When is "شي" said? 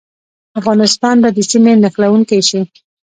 2.49-2.61